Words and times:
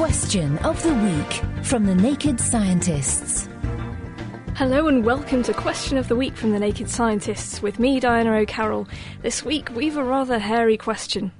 Question 0.00 0.56
of 0.60 0.82
the 0.82 0.94
Week 0.94 1.42
from 1.62 1.84
the 1.84 1.94
Naked 1.94 2.40
Scientists. 2.40 3.50
Hello 4.56 4.88
and 4.88 5.04
welcome 5.04 5.42
to 5.42 5.52
Question 5.52 5.98
of 5.98 6.08
the 6.08 6.16
Week 6.16 6.34
from 6.34 6.52
the 6.52 6.58
Naked 6.58 6.88
Scientists 6.88 7.60
with 7.60 7.78
me, 7.78 8.00
Diana 8.00 8.32
O'Carroll. 8.32 8.88
This 9.20 9.44
week 9.44 9.68
we've 9.74 9.98
a 9.98 10.02
rather 10.02 10.38
hairy 10.38 10.78
question. 10.78 11.32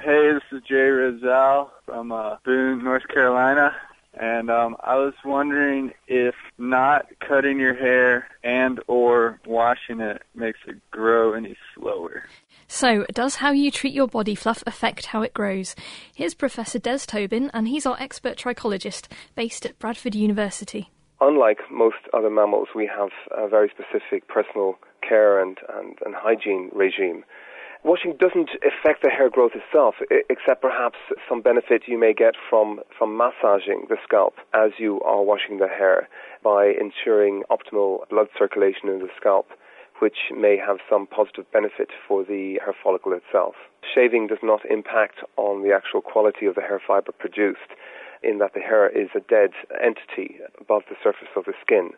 Hey, 0.00 0.32
this 0.32 0.42
is 0.50 0.64
Jay 0.68 0.74
Rizal 0.74 1.70
from 1.86 2.10
uh, 2.10 2.38
Boone, 2.44 2.82
North 2.82 3.06
Carolina, 3.06 3.72
and 4.14 4.50
um, 4.50 4.76
I 4.80 4.96
was 4.96 5.14
wondering 5.24 5.92
if 6.06 6.34
not 6.58 7.06
cutting 7.26 7.58
your 7.58 7.74
hair 7.74 8.28
and 8.44 8.80
or 8.86 9.40
washing 9.46 10.00
it 10.00 10.22
makes 10.34 10.58
it 10.66 10.76
grow 10.90 11.32
any 11.32 11.56
slower. 11.74 12.24
So, 12.66 13.04
does 13.12 13.36
how 13.36 13.52
you 13.52 13.70
treat 13.70 13.92
your 13.92 14.08
body 14.08 14.34
fluff 14.34 14.62
affect 14.66 15.06
how 15.06 15.22
it 15.22 15.34
grows? 15.34 15.74
Here's 16.14 16.34
Professor 16.34 16.78
Des 16.78 17.00
Tobin, 17.06 17.50
and 17.52 17.68
he's 17.68 17.86
our 17.86 18.00
expert 18.00 18.38
trichologist 18.38 19.08
based 19.34 19.66
at 19.66 19.78
Bradford 19.78 20.14
University. 20.14 20.90
Unlike 21.20 21.58
most 21.70 21.96
other 22.12 22.30
mammals, 22.30 22.68
we 22.74 22.86
have 22.86 23.10
a 23.30 23.48
very 23.48 23.70
specific 23.70 24.26
personal 24.28 24.78
care 25.06 25.40
and, 25.40 25.58
and, 25.74 25.98
and 26.04 26.14
hygiene 26.14 26.70
regime. 26.74 27.24
Washing 27.84 28.16
doesn't 28.16 28.50
affect 28.62 29.02
the 29.02 29.10
hair 29.10 29.28
growth 29.28 29.52
itself, 29.56 29.96
except 30.30 30.62
perhaps 30.62 30.98
some 31.28 31.40
benefit 31.42 31.82
you 31.88 31.98
may 31.98 32.14
get 32.14 32.34
from, 32.48 32.80
from 32.96 33.16
massaging 33.16 33.86
the 33.88 33.96
scalp 34.04 34.34
as 34.54 34.70
you 34.78 35.00
are 35.00 35.22
washing 35.22 35.58
the 35.58 35.66
hair 35.66 36.08
by 36.44 36.66
ensuring 36.66 37.42
optimal 37.50 38.08
blood 38.08 38.28
circulation 38.38 38.88
in 38.88 39.00
the 39.00 39.08
scalp 39.16 39.48
which 39.98 40.34
may 40.36 40.56
have 40.56 40.78
some 40.90 41.06
positive 41.06 41.46
benefit 41.52 41.90
for 42.08 42.24
the 42.24 42.58
hair 42.64 42.74
follicle 42.82 43.12
itself. 43.12 43.54
Shaving 43.94 44.26
does 44.26 44.42
not 44.42 44.64
impact 44.68 45.18
on 45.36 45.62
the 45.62 45.72
actual 45.72 46.00
quality 46.00 46.46
of 46.46 46.56
the 46.56 46.60
hair 46.60 46.82
fiber 46.84 47.12
produced, 47.12 47.70
in 48.22 48.38
that 48.38 48.52
the 48.54 48.60
hair 48.60 48.88
is 48.88 49.10
a 49.14 49.20
dead 49.20 49.50
entity 49.80 50.38
above 50.60 50.82
the 50.88 50.96
surface 51.02 51.30
of 51.36 51.44
the 51.44 51.54
skin. 51.60 51.90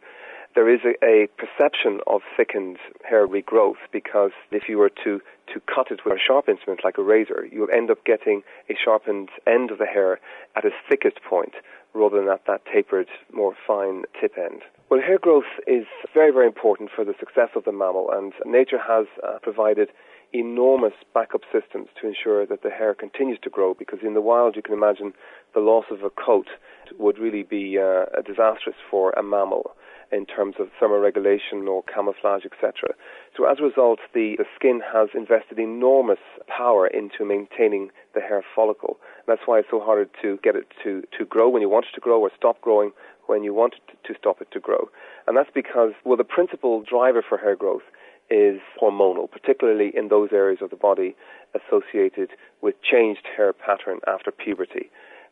There 0.54 0.72
is 0.72 0.80
a, 0.84 0.94
a 1.04 1.26
perception 1.36 1.98
of 2.06 2.20
thickened 2.36 2.78
hair 3.02 3.26
regrowth 3.26 3.82
because 3.90 4.30
if 4.52 4.68
you 4.68 4.78
were 4.78 4.90
to, 5.02 5.20
to 5.52 5.60
cut 5.66 5.90
it 5.90 6.04
with 6.04 6.14
a 6.14 6.18
sharp 6.24 6.48
instrument 6.48 6.82
like 6.84 6.96
a 6.96 7.02
razor, 7.02 7.48
you'll 7.50 7.74
end 7.74 7.90
up 7.90 8.04
getting 8.04 8.42
a 8.70 8.74
sharpened 8.82 9.30
end 9.48 9.72
of 9.72 9.78
the 9.78 9.86
hair 9.86 10.20
at 10.54 10.64
its 10.64 10.76
thickest 10.88 11.18
point 11.28 11.54
rather 11.92 12.20
than 12.20 12.28
at 12.28 12.46
that 12.46 12.62
tapered, 12.72 13.08
more 13.32 13.54
fine 13.66 14.02
tip 14.20 14.38
end. 14.38 14.62
Well, 14.90 15.00
hair 15.00 15.18
growth 15.18 15.50
is 15.66 15.86
very, 16.12 16.30
very 16.30 16.46
important 16.46 16.90
for 16.94 17.04
the 17.04 17.14
success 17.18 17.50
of 17.56 17.64
the 17.64 17.72
mammal, 17.72 18.10
and 18.12 18.32
nature 18.44 18.78
has 18.78 19.06
uh, 19.22 19.38
provided 19.42 19.88
enormous 20.32 20.94
backup 21.14 21.42
systems 21.52 21.88
to 22.00 22.06
ensure 22.06 22.46
that 22.46 22.62
the 22.62 22.70
hair 22.70 22.94
continues 22.94 23.38
to 23.42 23.50
grow 23.50 23.74
because 23.74 24.00
in 24.02 24.14
the 24.14 24.20
wild 24.20 24.54
you 24.56 24.62
can 24.62 24.74
imagine 24.74 25.14
the 25.54 25.60
loss 25.60 25.84
of 25.90 26.02
a 26.02 26.10
coat 26.10 26.48
would 26.98 27.18
really 27.18 27.44
be 27.44 27.78
uh, 27.78 28.04
disastrous 28.22 28.76
for 28.90 29.10
a 29.12 29.22
mammal 29.22 29.74
in 30.12 30.26
terms 30.26 30.56
of 30.58 30.68
thermoregulation 30.80 31.68
or 31.68 31.82
camouflage, 31.82 32.44
etc. 32.44 32.94
So 33.36 33.44
as 33.46 33.58
a 33.60 33.62
result, 33.62 33.98
the, 34.12 34.36
the 34.38 34.44
skin 34.54 34.80
has 34.92 35.08
invested 35.14 35.58
enormous 35.58 36.18
power 36.46 36.86
into 36.86 37.24
maintaining 37.24 37.90
the 38.14 38.20
hair 38.20 38.44
follicle. 38.54 38.98
That's 39.26 39.42
why 39.46 39.58
it's 39.60 39.68
so 39.70 39.80
hard 39.80 40.10
to 40.22 40.38
get 40.42 40.56
it 40.56 40.66
to, 40.84 41.02
to 41.18 41.24
grow 41.24 41.48
when 41.48 41.62
you 41.62 41.68
want 41.68 41.86
it 41.86 41.94
to 41.94 42.00
grow 42.00 42.20
or 42.20 42.30
stop 42.36 42.60
growing 42.60 42.92
when 43.26 43.42
you 43.42 43.54
want 43.54 43.74
to, 43.88 44.12
to 44.12 44.18
stop 44.18 44.40
it 44.40 44.48
to 44.52 44.60
grow. 44.60 44.88
And 45.26 45.36
that's 45.36 45.50
because, 45.54 45.92
well, 46.04 46.16
the 46.16 46.24
principal 46.24 46.82
driver 46.82 47.24
for 47.26 47.38
hair 47.38 47.56
growth 47.56 47.82
is 48.30 48.60
hormonal, 48.80 49.30
particularly 49.30 49.92
in 49.94 50.08
those 50.08 50.30
areas 50.32 50.60
of 50.62 50.70
the 50.70 50.76
body 50.76 51.14
associated 51.54 52.30
with 52.62 52.74
changed 52.82 53.26
hair 53.36 53.52
pattern 53.52 54.00
after 54.06 54.30
puberty. 54.30 54.90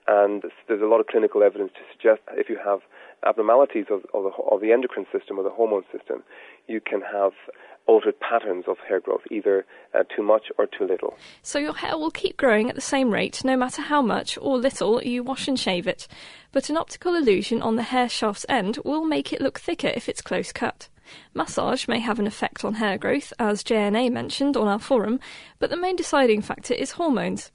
And 0.08 0.42
there's 0.68 0.82
a 0.82 0.86
lot 0.86 1.00
of 1.00 1.06
clinical 1.06 1.42
evidence 1.42 1.72
to 1.74 1.80
suggest 1.92 2.22
if 2.32 2.48
you 2.48 2.58
have 2.64 2.80
abnormalities 3.26 3.86
of, 3.90 4.02
of, 4.14 4.24
the, 4.24 4.42
of 4.50 4.60
the 4.60 4.72
endocrine 4.72 5.06
system 5.12 5.38
or 5.38 5.44
the 5.44 5.50
hormone 5.50 5.84
system, 5.92 6.22
you 6.66 6.80
can 6.80 7.00
have 7.00 7.32
altered 7.86 8.18
patterns 8.20 8.64
of 8.68 8.76
hair 8.88 9.00
growth, 9.00 9.22
either 9.30 9.66
uh, 9.94 10.02
too 10.14 10.22
much 10.22 10.44
or 10.58 10.66
too 10.66 10.86
little. 10.86 11.16
So 11.42 11.58
your 11.58 11.74
hair 11.74 11.98
will 11.98 12.10
keep 12.10 12.36
growing 12.36 12.68
at 12.68 12.74
the 12.74 12.80
same 12.80 13.10
rate 13.10 13.44
no 13.44 13.56
matter 13.56 13.82
how 13.82 14.02
much 14.02 14.38
or 14.40 14.56
little 14.56 15.02
you 15.02 15.22
wash 15.22 15.48
and 15.48 15.58
shave 15.58 15.86
it. 15.86 16.06
But 16.52 16.70
an 16.70 16.76
optical 16.76 17.14
illusion 17.14 17.60
on 17.62 17.76
the 17.76 17.82
hair 17.82 18.08
shaft's 18.08 18.46
end 18.48 18.78
will 18.84 19.04
make 19.04 19.32
it 19.32 19.40
look 19.40 19.58
thicker 19.58 19.88
if 19.94 20.08
it's 20.08 20.22
close 20.22 20.52
cut. 20.52 20.88
Massage 21.34 21.88
may 21.88 21.98
have 21.98 22.18
an 22.18 22.26
effect 22.26 22.64
on 22.64 22.74
hair 22.74 22.96
growth, 22.96 23.32
as 23.38 23.64
JNA 23.64 24.12
mentioned 24.12 24.56
on 24.56 24.68
our 24.68 24.78
forum, 24.78 25.18
but 25.58 25.70
the 25.70 25.76
main 25.76 25.96
deciding 25.96 26.40
factor 26.42 26.74
is 26.74 26.92
hormones. 26.92 27.50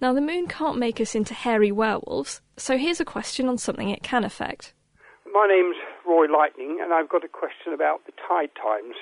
Now, 0.00 0.14
the 0.14 0.22
moon 0.22 0.48
can't 0.48 0.78
make 0.78 1.00
us 1.00 1.14
into 1.14 1.34
hairy 1.34 1.70
werewolves, 1.70 2.40
so 2.56 2.78
here's 2.78 3.00
a 3.00 3.04
question 3.04 3.46
on 3.46 3.58
something 3.58 3.90
it 3.90 4.02
can 4.02 4.24
affect. 4.24 4.72
My 5.36 5.44
name's 5.44 5.76
Roy 6.08 6.32
Lightning, 6.32 6.80
and 6.80 6.96
I've 6.96 7.12
got 7.12 7.20
a 7.20 7.28
question 7.28 7.76
about 7.76 8.08
the 8.08 8.16
tide 8.16 8.56
times. 8.56 8.96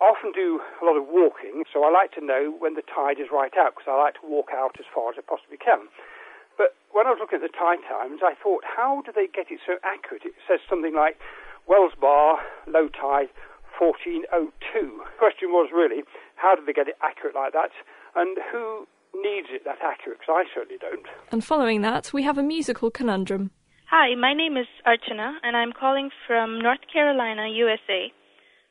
I 0.00 0.08
often 0.08 0.32
do 0.32 0.64
a 0.80 0.88
lot 0.88 0.96
of 0.96 1.04
walking, 1.04 1.68
so 1.68 1.84
I 1.84 1.92
like 1.92 2.16
to 2.16 2.24
know 2.24 2.56
when 2.56 2.80
the 2.80 2.88
tide 2.88 3.20
is 3.20 3.28
right 3.28 3.52
out 3.60 3.76
because 3.76 3.92
I 3.92 4.00
like 4.00 4.16
to 4.16 4.24
walk 4.24 4.56
out 4.56 4.80
as 4.80 4.88
far 4.88 5.12
as 5.12 5.20
I 5.20 5.24
possibly 5.28 5.60
can. 5.60 5.92
But 6.56 6.80
when 6.96 7.04
I 7.04 7.12
was 7.12 7.20
looking 7.20 7.44
at 7.44 7.44
the 7.44 7.52
tide 7.52 7.84
times, 7.84 8.24
I 8.24 8.32
thought, 8.40 8.64
how 8.64 9.04
do 9.04 9.12
they 9.12 9.28
get 9.28 9.52
it 9.52 9.60
so 9.60 9.76
accurate? 9.84 10.24
It 10.24 10.32
says 10.48 10.64
something 10.64 10.96
like 10.96 11.20
Wells 11.68 11.92
Bar, 11.92 12.40
low 12.64 12.88
tide, 12.88 13.28
1402. 13.76 14.32
The 14.32 15.20
question 15.20 15.52
was 15.52 15.68
really, 15.76 16.08
how 16.40 16.56
did 16.56 16.64
they 16.64 16.72
get 16.72 16.88
it 16.88 16.96
accurate 17.04 17.36
like 17.36 17.52
that? 17.52 17.76
And 18.16 18.40
who 18.48 18.88
needs 19.12 19.52
it 19.52 19.68
that 19.68 19.84
accurate? 19.84 20.24
Because 20.24 20.40
I 20.40 20.48
certainly 20.56 20.80
don't. 20.80 21.04
And 21.28 21.44
following 21.44 21.84
that, 21.84 22.16
we 22.16 22.24
have 22.24 22.40
a 22.40 22.42
musical 22.42 22.88
conundrum. 22.88 23.52
Hi, 23.92 24.14
my 24.14 24.32
name 24.32 24.56
is 24.56 24.72
Archana, 24.88 25.36
and 25.42 25.54
I'm 25.54 25.76
calling 25.76 26.08
from 26.26 26.58
North 26.58 26.80
Carolina, 26.90 27.52
USA. 27.52 28.08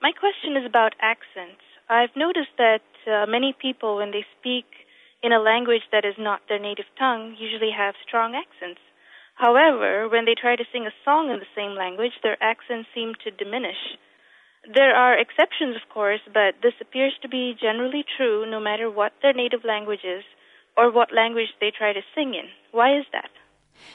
My 0.02 0.10
question 0.18 0.58
is 0.58 0.66
about 0.66 0.98
accents. 0.98 1.62
I've 1.88 2.18
noticed 2.18 2.58
that 2.58 2.82
uh, 3.06 3.30
many 3.30 3.54
people, 3.54 3.98
when 3.98 4.10
they 4.10 4.26
speak 4.40 4.66
in 5.22 5.32
a 5.32 5.38
language 5.38 5.86
that 5.92 6.06
is 6.10 6.18
not 6.18 6.42
their 6.50 6.58
native 6.58 6.90
tongue, 6.98 7.38
usually 7.38 7.70
have 7.70 7.94
strong 8.02 8.34
accents. 8.34 8.82
However, 9.38 10.10
when 10.10 10.26
they 10.26 10.34
try 10.34 10.56
to 10.56 10.66
sing 10.74 10.90
a 10.90 10.98
song 11.06 11.30
in 11.30 11.38
the 11.38 11.54
same 11.54 11.78
language, 11.78 12.18
their 12.26 12.42
accents 12.42 12.90
seem 12.90 13.14
to 13.22 13.30
diminish. 13.30 14.02
There 14.66 14.98
are 14.98 15.14
exceptions, 15.14 15.78
of 15.78 15.86
course, 15.94 16.26
but 16.34 16.66
this 16.66 16.82
appears 16.82 17.14
to 17.22 17.30
be 17.30 17.54
generally 17.54 18.04
true 18.18 18.50
no 18.50 18.60
matter 18.60 18.90
what 18.90 19.14
their 19.22 19.38
native 19.38 19.62
language 19.64 20.02
is 20.02 20.26
or 20.76 20.90
what 20.90 21.14
language 21.14 21.54
they 21.62 21.70
try 21.70 21.94
to 21.94 22.02
sing 22.18 22.34
in. 22.34 22.50
Why 22.74 22.98
is 22.98 23.06
that? 23.14 23.30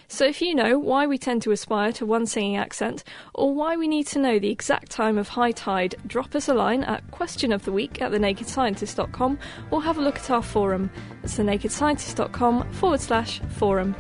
So, 0.09 0.25
if 0.25 0.41
you 0.41 0.55
know 0.55 0.79
why 0.79 1.07
we 1.07 1.19
tend 1.19 1.43
to 1.43 1.53
aspire 1.53 1.93
to 1.93 2.07
one 2.07 2.27
singing 2.27 2.57
accent, 2.57 3.05
or 3.35 3.55
why 3.55 3.77
we 3.77 3.89
need 3.89 4.07
to 4.09 4.19
know 4.19 4.39
the 4.39 4.51
exact 4.51 4.91
time 4.91 5.19
of 5.19 5.29
high 5.29 5.53
tide, 5.53 5.97
drop 6.07 6.35
us 6.35 6.49
a 6.49 6.55
line 6.55 6.85
at 6.85 7.11
questionoftheweek 7.11 8.01
at 8.01 8.13
thenakedscientist.com 8.13 9.39
or 9.71 9.83
have 9.83 9.99
a 9.99 10.03
look 10.03 10.17
at 10.17 10.31
our 10.31 10.43
forum. 10.43 10.91
It's 11.23 11.39
thenakedscientist.com 11.39 12.73
forward 12.73 13.01
slash 13.01 13.41
forum. 13.59 13.95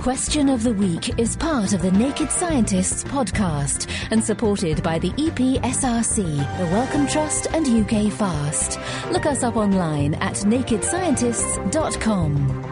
Question 0.00 0.48
of 0.48 0.62
the 0.62 0.72
Week 0.72 1.18
is 1.18 1.36
part 1.36 1.74
of 1.74 1.82
the 1.82 1.92
Naked 1.92 2.30
Scientists 2.30 3.04
podcast 3.04 3.86
and 4.10 4.24
supported 4.24 4.82
by 4.82 4.98
the 4.98 5.10
EPSRC, 5.10 6.58
the 6.58 6.64
Wellcome 6.72 7.06
Trust, 7.06 7.48
and 7.52 7.68
UK 7.68 8.10
Fast. 8.10 8.80
Look 9.10 9.26
us 9.26 9.42
up 9.42 9.56
online 9.56 10.14
at 10.14 10.36
nakedscientists.com. 10.36 12.69